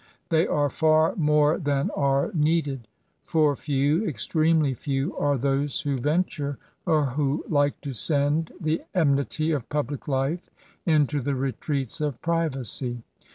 They 0.29 0.47
are 0.47 0.71
far 0.71 1.15
more 1.15 1.59
than 1.59 1.91
are 1.91 2.31
needed; 2.33 2.87
for 3.23 3.55
few— 3.55 4.03
extremely 4.07 4.73
few— 4.73 5.15
are 5.19 5.37
those 5.37 5.81
who 5.81 5.95
venture 5.95 6.57
or 6.87 7.05
who 7.11 7.45
like 7.47 7.79
to 7.81 7.93
send 7.93 8.51
the 8.59 8.81
enmity 8.95 9.51
of 9.51 9.69
public 9.69 10.07
life 10.07 10.49
into 10.87 11.21
the 11.21 11.35
retreats 11.35 12.01
of 12.01 12.19
privacy. 12.19 13.03